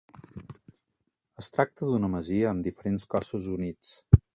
Es 1.43 1.51
tracta 1.57 1.91
d'una 1.91 2.11
masia 2.17 2.51
amb 2.55 2.67
diferents 2.71 3.11
cossos 3.17 3.51
units. 3.59 3.99